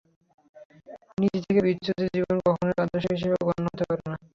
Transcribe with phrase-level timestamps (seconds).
[1.17, 4.15] নীতি থেকে বিচ্যুত জীবন কখনোই আদর্শ হিসেবে গণ্য হতে পারে না।